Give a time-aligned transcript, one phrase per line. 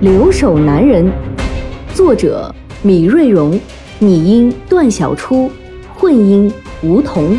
[0.00, 1.04] 留守男人》，
[1.94, 3.60] 作者米瑞荣，
[3.98, 5.50] 拟音段小初，
[5.94, 6.50] 混音
[6.82, 7.36] 吴桐。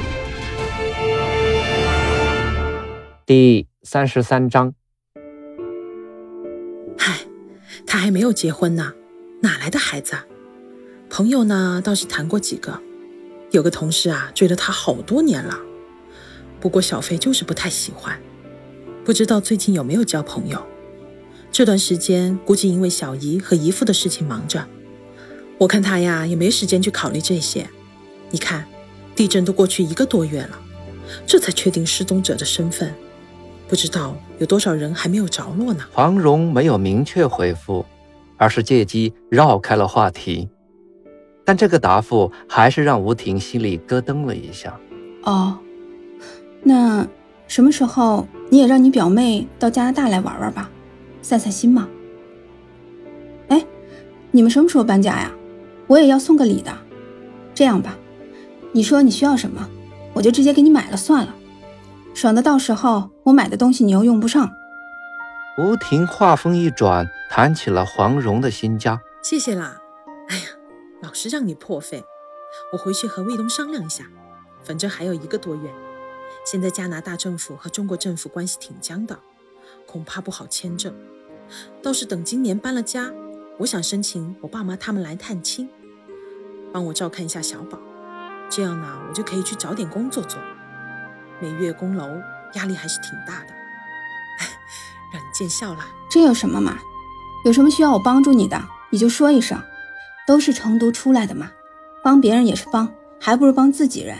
[3.26, 4.76] 第三十三章。
[6.96, 7.22] 嗨，
[7.88, 8.94] 他还没有结婚呢，
[9.41, 10.16] 哪来的孩子？
[10.16, 10.28] 啊？
[11.10, 12.80] 朋友呢倒是谈过几个，
[13.50, 15.58] 有个同事啊追了他好多年了，
[16.60, 18.20] 不过小飞就是不太喜欢，
[19.04, 20.64] 不知道最近有没有交朋友。
[21.52, 24.66] 这段时间估计因为小姨和姨父的事情忙着，
[25.57, 27.70] 我看他呀也没时间去考虑这些。
[28.30, 28.66] 你看，
[29.16, 30.60] 地震都过去一个多月了，
[31.27, 32.94] 这才确定失踪者的身份。
[33.68, 35.84] 不知道有多少人还没有着落呢？
[35.91, 37.85] 黄蓉没有明确回复，
[38.38, 40.49] 而是借机绕开了话题。
[41.44, 44.79] 但这个答复还是让吴婷心里咯噔了一下。
[45.24, 45.57] 哦，
[46.63, 47.05] 那
[47.48, 50.70] 什么时候你也让你表妹到加拿大来玩玩吧，
[51.22, 51.88] 散散心嘛。
[53.50, 53.66] 哎，
[54.32, 55.32] 你们什么时候搬家呀？
[55.88, 56.72] 我也要送个礼的。
[57.54, 57.98] 这样吧，
[58.72, 59.70] 你说你需要什么，
[60.13, 61.36] 我就直接给你买了算了。
[62.13, 64.52] 省得到时候我买的东西你又用不上。
[65.58, 69.02] 吴婷话锋一转，谈起了黄蓉的新家。
[69.22, 69.78] 谢谢啦。
[70.30, 70.44] 哎呀，
[71.02, 72.03] 老是让你破费，
[72.72, 74.06] 我回去和卫东商量一下。
[74.63, 75.69] 反正还有一个多月，
[76.46, 79.19] 现在加拿大政府和中国政府关系挺僵的，
[79.85, 80.94] 恐怕不好签证。
[81.81, 83.12] 倒是等今年搬了家，
[83.59, 85.69] 我想申请我爸妈他们来探亲，
[86.72, 87.78] 帮我照看一下小宝。
[88.50, 90.39] 这样呢，我就可以去找点工作做。
[91.39, 92.07] 每月供楼
[92.53, 93.53] 压力还是挺大的，
[95.13, 95.85] 让你见笑了。
[96.09, 96.77] 这有什么嘛？
[97.45, 99.59] 有什么需要我帮助你的，你就说一声。
[100.27, 101.51] 都是成都出来的嘛，
[102.03, 104.17] 帮别人也是帮，还不如帮自己人。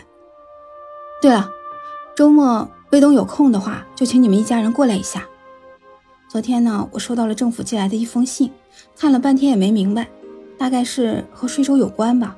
[1.22, 1.50] 对了，
[2.16, 5.25] 周末魏东有空的话，就请你们一家人过来一下。
[6.31, 8.53] 昨天呢，我收到了政府寄来的一封信，
[8.96, 10.08] 看了半天也没明白，
[10.58, 12.38] 大概是和税收有关吧。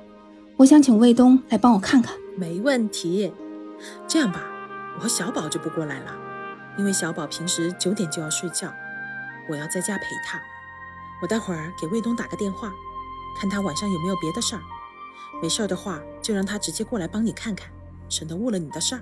[0.57, 2.15] 我想请魏东来帮我看看。
[2.35, 3.31] 没问题，
[4.07, 4.45] 这样吧。
[4.97, 6.11] 我和小宝就不过来了，
[6.75, 8.73] 因为小宝平时九点就要睡觉，
[9.47, 10.41] 我要在家陪他。
[11.21, 12.71] 我待会儿给卫东打个电话，
[13.39, 14.61] 看他晚上有没有别的事儿。
[15.39, 17.69] 没事儿的话，就让他直接过来帮你看看，
[18.09, 19.01] 省得误了你的事儿。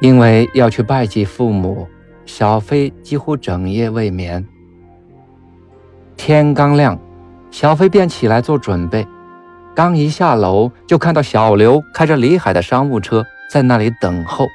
[0.00, 1.86] 因为要去拜祭父母，
[2.26, 4.46] 小飞几乎整夜未眠。
[6.16, 6.98] 天刚亮，
[7.50, 9.06] 小飞便起来做准备。
[9.74, 14.46] 刚一下楼，就看到小刘开着李海的商务车在那里等候。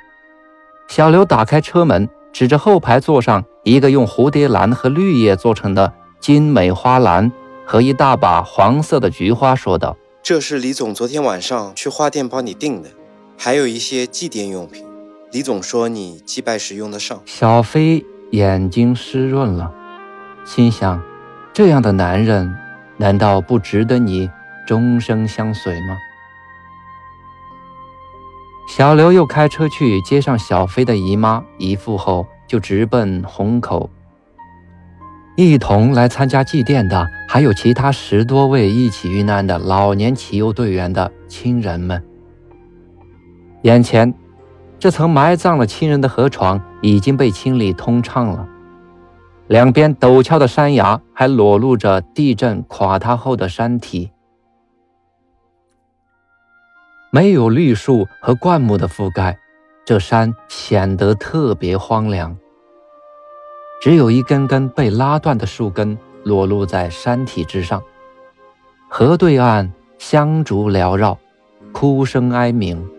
[0.88, 7.32] 小刘打开车门，指着后排座上一个用蝴蝶兰和绿叶做成的精美花篮
[7.66, 12.90] 和一大把黄色的菊花，说道：“这是李总昨天晚上去花店帮你订的，
[13.38, 14.86] 还有一些祭奠用品。
[15.32, 19.72] 李总说你祭拜时用得上。”小飞眼睛湿润了，
[20.44, 21.02] 心想：
[21.54, 22.56] 这样的男人，
[22.98, 24.30] 难道不值得你？
[24.66, 25.98] 终生相随吗？
[28.68, 33.90] 小刘又开车去接上小飞的姨妈姨父后，就直奔虹口。
[35.36, 42.04] 一同来参加祭奠的，还有其他十多位一起遇难的老年骑游队员的亲人们。
[43.64, 44.14] 眼前，
[44.80, 48.48] 这层埋葬了亲人的河床已经被清理通畅了，
[49.48, 54.12] 两边陡峭的山崖还裸露着地震垮塌后的山体。
[57.12, 59.38] 没有绿树和灌木的覆盖，
[59.84, 62.38] 这山显得特别荒凉。
[63.82, 67.82] 只有一根根被拉断的树根裸露在山体之上。
[68.88, 71.18] 河对岸香烛缭绕，
[71.74, 72.90] 哭声哀鸣。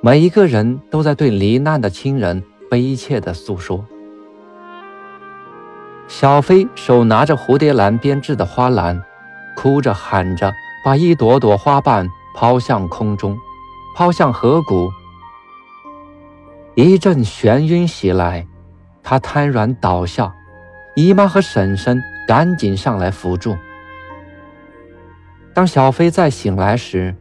[0.00, 3.84] 每一个人都在对罹难的亲人悲切地诉说。
[6.06, 9.02] 小飞手拿着蝴蝶兰编制的花篮，
[9.56, 10.52] 哭着喊着，
[10.84, 12.08] 把一朵朵花瓣。
[12.34, 13.36] 抛向空中，
[13.96, 14.92] 抛向河谷。
[16.76, 18.46] 一阵眩晕袭来，
[19.02, 20.32] 他瘫软倒下。
[20.94, 23.56] 姨妈和婶婶赶紧上来扶住。
[25.52, 27.16] 当小飞再醒来时，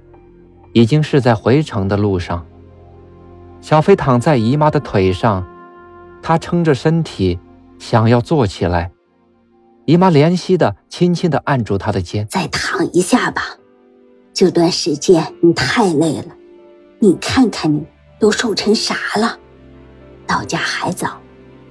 [0.73, 2.45] 已经是在回城的路上。
[3.67, 5.45] 小飞躺在姨妈的腿上，
[6.23, 7.37] 她撑着身体
[7.77, 8.89] 想要坐起来，
[9.83, 13.41] 姨妈怜惜的轻轻的按住她的肩，再躺一下吧。
[14.31, 16.33] 这段时间你太累了，
[16.99, 17.83] 你看看你
[18.17, 19.37] 都瘦成啥了。
[20.25, 21.19] 到家还早，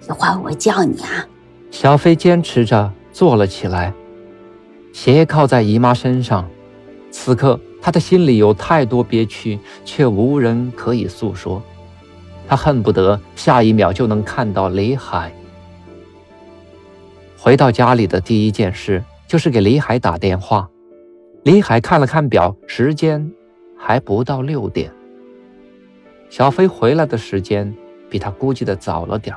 [0.06, 1.26] 一会儿我叫你啊。
[1.70, 3.94] 小飞坚持着坐了起来，
[4.92, 6.46] 斜靠在姨妈身上。
[7.10, 11.62] 此刻，他的心里有太多憋屈，却无人可以诉说。
[12.48, 15.32] 他恨不得下一秒就能看到李海。
[17.38, 20.68] 回到家里的第一件事就是给李海打电话。
[21.42, 23.30] 李海看了看表，时间
[23.78, 24.90] 还不到六点。
[26.28, 27.72] 小飞回来的时间
[28.10, 29.34] 比他估计的早了点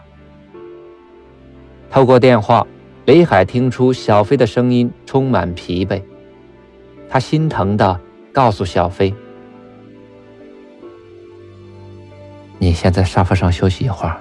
[1.92, 2.66] 透过电话，
[3.06, 6.02] 李海听出小飞的声音充满疲惫。
[7.08, 8.00] 他心疼的
[8.32, 9.14] 告诉小飞
[12.60, 14.18] ：“你先在沙发上休息一会儿，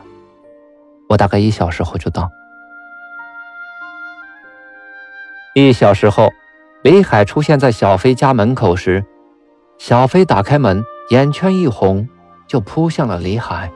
[1.09, 2.31] 我大概一小时后就到。”
[5.55, 6.29] 一小时后，
[6.83, 9.05] 李海出现在小飞家门口时，
[9.77, 12.09] 小飞打开门，眼圈一红，
[12.47, 13.73] 就扑向了李海。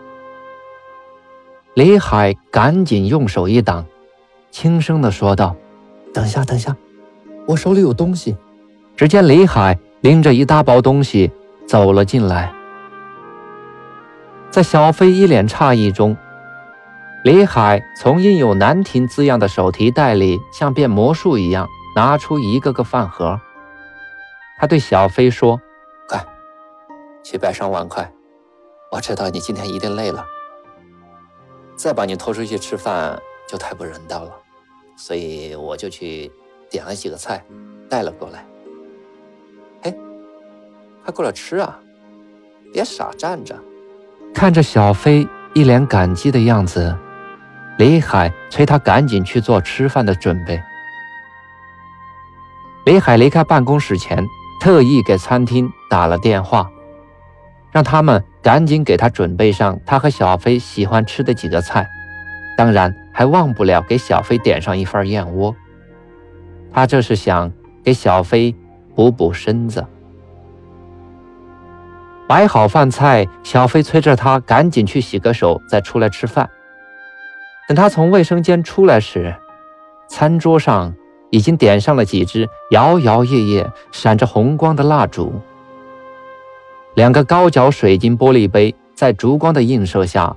[1.74, 3.84] 李海赶紧用手一挡，
[4.52, 5.56] 轻声的说道
[6.14, 6.76] ：“等一下，等一下，
[7.48, 8.36] 我手里有东西。”
[8.94, 11.32] 只见李海拎着一大包东西
[11.66, 12.52] 走了进来，
[14.52, 16.14] 在小飞一脸诧异中，
[17.24, 21.66] 李海从印有“南亭”字样的手提袋里，像变魔术一样
[21.96, 23.40] 拿出一个个饭盒。
[24.58, 25.58] 他对小飞说
[26.06, 26.22] ：“快，
[27.24, 28.12] 去摆上碗筷。
[28.90, 30.22] 我知道你今天一定累了，
[31.74, 34.32] 再把你拖出去吃饭就太不人道了，
[34.98, 36.30] 所以我就去
[36.68, 37.42] 点了几个菜，
[37.88, 38.44] 带了过来。”
[39.80, 39.98] 嘿
[41.02, 41.80] 快过来吃啊！
[42.70, 43.58] 别傻站着。
[44.42, 46.98] 看着小飞一脸感激的样子，
[47.78, 50.60] 李海催他赶紧去做吃饭的准备。
[52.84, 54.26] 李海离开办公室前，
[54.60, 56.68] 特意给餐厅打了电话，
[57.70, 61.88] 让他们赶紧给他准备上他和小飞喜欢吃的几个菜，
[62.56, 65.54] 当然还忘不了给小飞点上一份燕窝。
[66.72, 67.52] 他这是想
[67.84, 68.52] 给小飞
[68.96, 69.86] 补补身子。
[72.32, 76.48] 摆好饭菜，小飞催着他赶紧去洗个手，再出来吃饭。
[77.68, 79.36] 等他从卫生间出来时，
[80.08, 80.94] 餐桌上
[81.28, 85.42] 已经点上了几支摇摇曳曳、闪着红光的蜡烛。
[86.94, 90.34] 两个高脚水晶玻璃杯在烛光的映射下，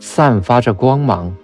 [0.00, 1.36] 散发着光芒。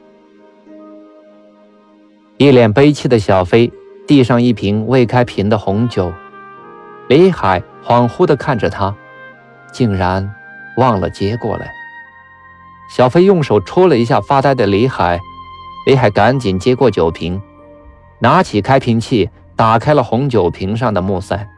[2.38, 3.70] 一脸悲戚的小飞
[4.06, 6.10] 递上一瓶未开瓶的红酒，
[7.08, 8.96] 李海恍惚地看着他。
[9.72, 10.32] 竟然
[10.76, 11.72] 忘了接过来。
[12.88, 15.18] 小飞用手戳了一下发呆的李海，
[15.86, 17.40] 李海赶紧接过酒瓶，
[18.20, 21.48] 拿起开瓶器，打开了红酒瓶上的木塞。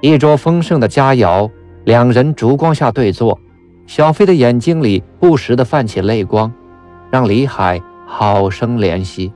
[0.00, 1.50] 一桌丰盛的佳肴，
[1.84, 3.38] 两人烛光下对坐，
[3.86, 6.52] 小飞的眼睛里不时的泛起泪光，
[7.10, 9.32] 让李海好生怜惜。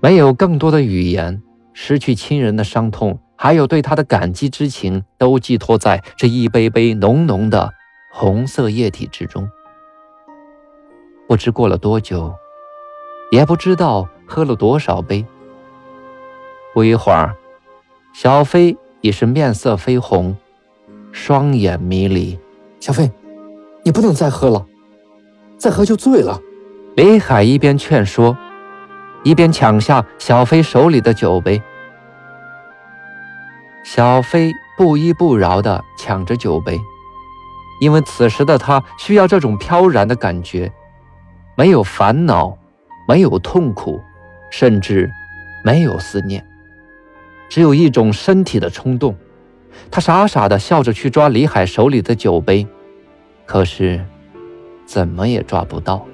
[0.00, 1.42] 没有更多的语言。
[1.74, 7.74] 失去亲人的伤痛，还有对他的感激之情，都寄托在这一杯杯浓浓的
[8.12, 9.46] 红色液体之中。
[11.28, 12.32] 不知过了多久，
[13.32, 15.26] 也不知道喝了多少杯。
[16.72, 17.36] 不一会儿，
[18.14, 20.36] 小飞已是面色绯红，
[21.12, 22.38] 双眼迷离。
[22.78, 23.10] 小飞，
[23.82, 24.64] 你不能再喝了，
[25.58, 26.40] 再喝就醉了。
[26.96, 28.38] 李海一边劝说。
[29.24, 31.60] 一边抢下小飞手里的酒杯，
[33.82, 36.78] 小飞不依不饶地抢着酒杯，
[37.80, 40.70] 因为此时的他需要这种飘然的感觉，
[41.56, 42.58] 没有烦恼，
[43.08, 43.98] 没有痛苦，
[44.50, 45.10] 甚至
[45.64, 46.46] 没有思念，
[47.48, 49.16] 只有一种身体的冲动。
[49.90, 52.66] 他傻傻地笑着去抓李海手里的酒杯，
[53.46, 54.04] 可是
[54.84, 56.06] 怎么也抓不到。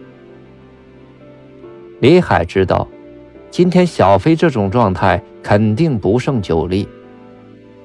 [1.99, 2.87] 李海知道。
[3.51, 6.89] 今天小飞这种状态肯定不胜酒力，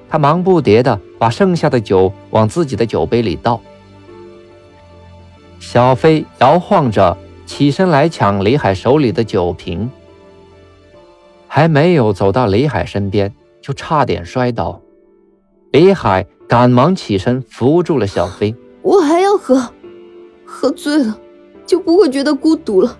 [0.08, 3.60] 他忙不迭地把剩下的酒往自己的酒杯里倒。
[5.58, 9.90] 小飞摇晃着起身来抢李海手里的酒瓶，
[11.48, 14.80] 还没有走到李海身边，就差点摔倒。
[15.72, 19.72] 李海赶忙起身扶住了小飞：“我还要喝，
[20.44, 21.18] 喝醉了
[21.66, 22.96] 就不会觉得孤独了。”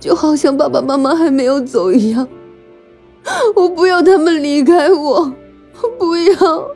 [0.00, 2.26] 就好像爸爸妈妈还没有走一样，
[3.56, 5.32] 我不要他们离开我，
[5.98, 6.70] 不要。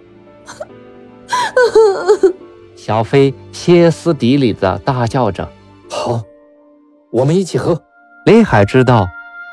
[2.74, 5.48] 小飞歇斯底里的大叫着
[5.88, 6.22] ：“好，
[7.10, 7.80] 我们一起喝。”
[8.26, 9.06] 林海知道，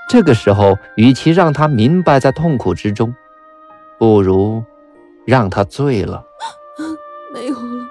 [0.10, 3.14] 这个时候与其让他明白在痛苦之中，
[4.00, 4.64] 不如
[5.26, 6.24] 让他醉了。
[7.32, 7.88] 没有了，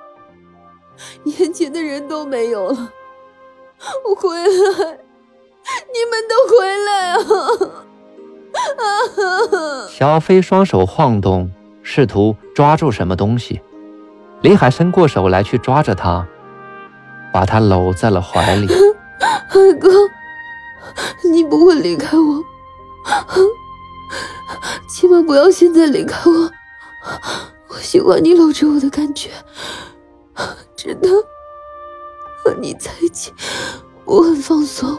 [1.25, 2.93] 眼前的人都没有了。
[4.05, 4.99] 我回来，
[5.93, 7.19] 你们都回来啊！
[9.91, 11.51] 小飞双手晃动，
[11.83, 13.61] 试图抓住什么东西。
[14.41, 16.27] 李海伸过手来去抓着他，
[17.33, 18.69] 把他搂在了怀里。
[19.49, 19.89] 海哥，
[21.31, 22.45] 你不会离开我，
[24.89, 26.51] 千万不要现在离开我。
[27.69, 29.31] 我喜欢你搂着我的感觉，
[30.77, 31.09] 真的。
[32.45, 33.33] 和你在一起，
[34.05, 34.99] 我很放松，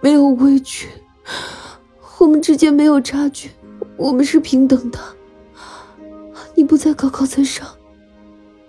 [0.00, 0.88] 没有畏惧。
[2.18, 3.50] 我们之间没有差距，
[3.96, 4.98] 我们是平等的。
[6.54, 7.66] 你不再高高在上，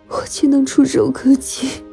[0.07, 1.83] 我岂能触手可及？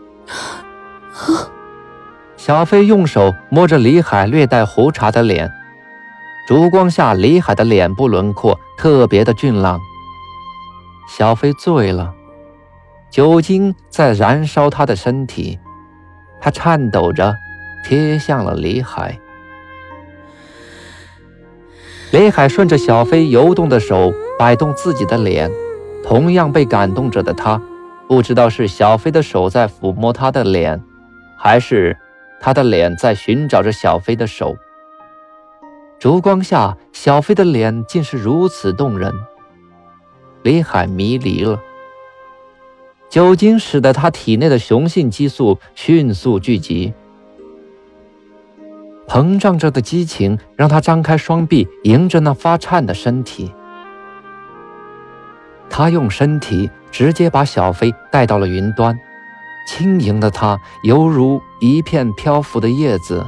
[2.37, 5.51] 小飞用手摸着李海略带胡茬的脸，
[6.47, 9.81] 烛光下李海的脸部轮廓特别的俊朗。
[11.09, 12.15] 小飞醉了，
[13.11, 15.59] 酒精在燃烧他的身体，
[16.41, 17.35] 他颤抖着
[17.85, 19.19] 贴向了李海。
[22.11, 25.51] 李海顺着小飞游动的手摆动自己的脸，
[26.03, 27.61] 同样被感动着的他，
[28.09, 30.83] 不知道是小飞的手在抚摸他的脸，
[31.37, 31.95] 还是
[32.41, 34.57] 他的脸在寻找着小飞的手。
[35.99, 39.13] 烛光下，小飞的脸竟是如此动人。
[40.43, 41.61] 李海迷离了，
[43.11, 46.95] 酒精使得他体内的雄性激素迅速聚集。
[49.09, 53.53] 膨胀着的激情让他张开双臂，迎着那发颤的身体。
[55.71, 58.99] 他用身体直接把小飞带到了云端，
[59.67, 63.25] 轻盈的他犹如一片漂浮的叶子，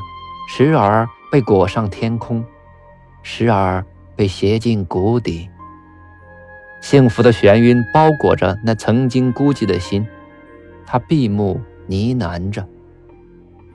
[0.49, 2.45] 时而被裹上天空，
[3.23, 3.85] 时而
[4.15, 5.49] 被携进谷底。
[6.83, 10.07] 幸福的眩晕包裹着那曾经孤寂的心，
[10.85, 12.67] 他闭目呢喃着。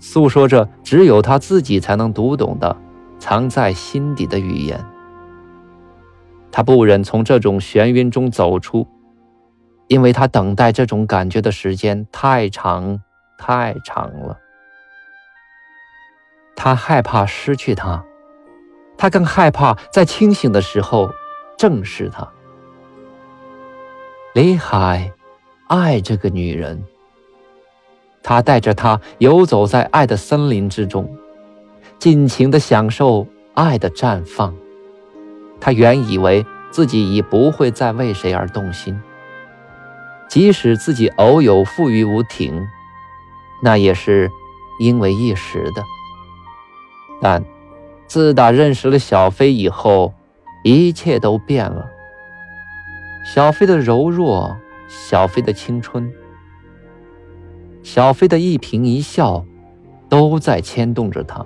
[0.07, 2.77] 诉说着只有他自己才能读懂的，
[3.17, 4.85] 藏在心底的语言。
[6.51, 8.87] 他不忍从这种眩晕中走出，
[9.87, 13.01] 因为他等待这种感觉的时间太长
[13.39, 14.37] 太长了。
[16.55, 18.05] 他害怕失去他，
[18.99, 21.09] 他更害怕在清醒的时候
[21.57, 22.31] 正视他。
[24.35, 25.11] 李海
[25.67, 26.85] 爱这个女人。
[28.27, 31.07] 他带着她游走在爱的森林之中，
[31.99, 34.51] 尽情地享受爱的绽放。
[35.61, 38.99] 他原以为自己已不会再为谁而动心，
[40.27, 42.67] 即使自己偶有负于无停，
[43.61, 44.31] 那也是
[44.79, 45.83] 因为一时的。
[47.21, 47.45] 但
[48.07, 50.11] 自打认识了小飞以后，
[50.63, 51.87] 一切都变了。
[53.23, 56.11] 小飞的柔弱，小飞的青春。
[57.85, 59.45] 小飞的一颦一笑，
[60.09, 61.45] 都在牵动着他。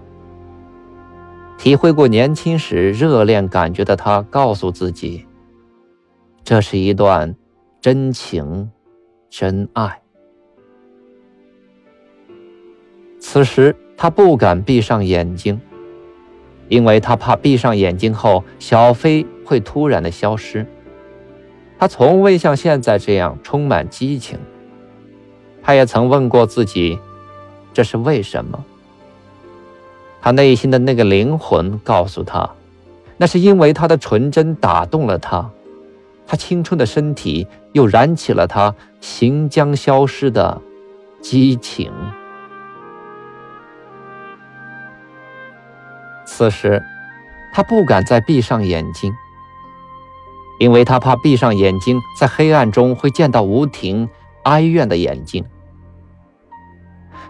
[1.57, 5.25] 体会过年轻时热恋感觉的他，告诉自己，
[6.45, 7.35] 这是一段
[7.81, 8.71] 真情
[9.29, 10.01] 真爱。
[13.19, 15.59] 此时他不敢闭上眼睛，
[16.69, 20.65] 因为他怕闭上眼睛后，小飞会突然的消失。
[21.77, 24.39] 他从未像现在这样充满激情。
[25.69, 26.97] 他也曾问过自己，
[27.75, 28.65] 这是为什么？
[30.19, 32.49] 他内心的那个灵魂告诉他，
[33.17, 35.47] 那是因为他的纯真打动了他，
[36.25, 40.59] 他青春的身体又燃起了他行将消失的
[41.21, 41.91] 激情。
[46.25, 46.81] 此时，
[47.53, 49.13] 他不敢再闭上眼睛，
[50.59, 54.09] 因为他怕闭上眼睛，在黑暗中会见到吴婷。
[54.43, 55.45] 哀怨的眼睛，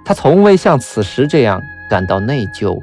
[0.06, 2.82] 他从未像此时这样感到内疚，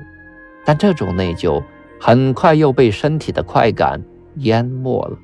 [0.65, 1.63] 但这种内疚
[2.01, 4.03] 很快又被身体的快感
[4.37, 5.17] 淹没了，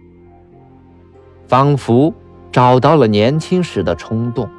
[1.47, 2.13] 仿佛
[2.51, 4.51] 找到了年轻时的冲动。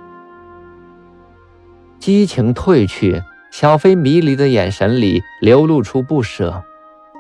[2.00, 3.22] 激情褪去，
[3.52, 6.64] 小飞迷离的眼神里流露出不舍。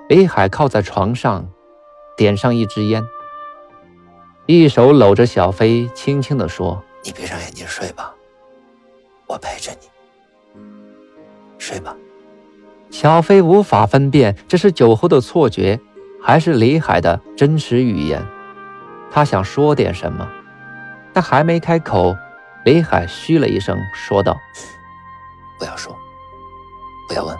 [0.09, 1.47] 李海靠在床上，
[2.17, 3.03] 点上一支烟，
[4.45, 6.83] 一手搂着小飞，轻轻地说。
[7.03, 8.13] 你闭上眼睛睡吧，
[9.27, 9.92] 我陪着你。
[11.63, 11.95] 睡吧。
[12.91, 15.79] 小飞无法分辨这是酒后的错觉，
[16.21, 18.21] 还是李海的真实语言。
[19.09, 20.27] 他想说点什么，
[21.13, 22.13] 但还没开口，
[22.65, 24.37] 李海嘘了一声，说道
[25.57, 25.95] ：“不要说，
[27.07, 27.33] 不要问，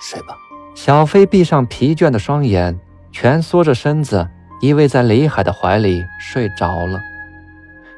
[0.00, 0.36] 睡吧。”
[0.76, 2.78] 小飞闭上疲倦的双眼，
[3.10, 4.28] 蜷缩着身子，
[4.60, 7.00] 依偎在李海的怀里睡着了。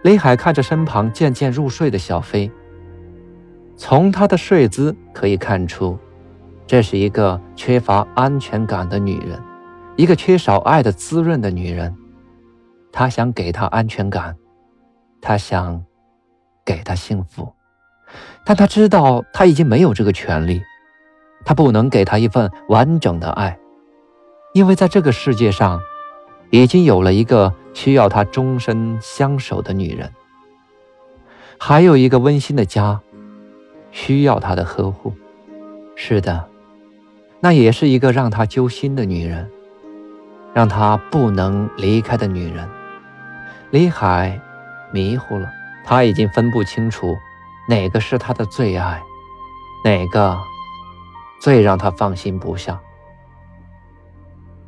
[0.02, 2.50] 李海看着身旁渐渐入睡的小飞，
[3.76, 5.98] 从她的睡姿可以看出，
[6.66, 9.40] 这是一个缺乏安全感的女人，
[9.96, 11.94] 一个缺少爱的滋润的女人。
[12.92, 14.34] 他想给她安全感，
[15.20, 15.84] 他想
[16.64, 17.52] 给她幸福，
[18.44, 20.62] 但他知道他已经没有这个权利。
[21.44, 23.56] 他不能给她一份完整的爱，
[24.52, 25.80] 因为在这个世界上，
[26.50, 30.10] 已经有了一个需要他终身相守的女人，
[31.56, 33.00] 还有一个温馨的家，
[33.96, 35.14] 需要他的呵护。
[35.94, 36.46] 是的，
[37.40, 39.50] 那也是一个让他揪心的女人，
[40.52, 42.68] 让他不能离开的女人。
[43.70, 44.38] 李海
[44.92, 45.48] 迷糊了，
[45.82, 47.16] 他已经分不清楚
[47.70, 49.02] 哪个是他的最爱，
[49.82, 50.38] 哪个。
[51.38, 52.80] 最让他放心不下。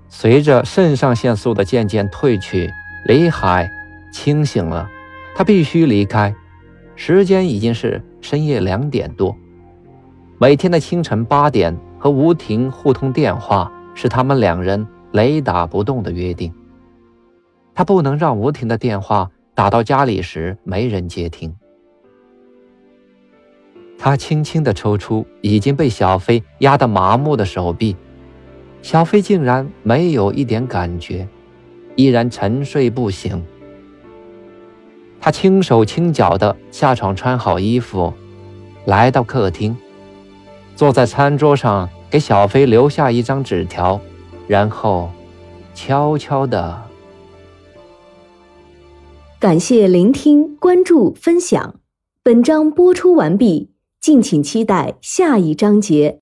[0.08, 2.70] 随着肾上腺素的渐渐褪去，
[3.06, 3.70] 李海
[4.12, 4.88] 清醒了。
[5.34, 6.34] 他必须离开，
[6.94, 9.36] 时间已经是深夜两点多。
[10.38, 16.52] 每天的清晨八点和吴婷互通电话，是他们两人雷打不动的约定。
[17.74, 21.54] 他不能让吴婷的电话打到家里时没人接听。
[23.98, 27.96] 他轻轻地抽出已经被小飞压得麻木的手臂，
[28.80, 31.26] 小飞竟然没有一点感觉，
[31.96, 33.44] 依然沉睡不醒。
[35.20, 38.12] 他轻手轻脚地下床，穿好衣服，
[38.86, 39.76] 来到客厅，
[40.74, 44.00] 坐在餐桌上，给小飞留下一张纸条，
[44.46, 45.10] 然后
[45.74, 46.82] 悄悄地。
[49.38, 51.76] 感谢聆听、关注、分享，
[52.22, 53.70] 本章播出完毕。
[54.00, 56.16] 敬请期待下一章节。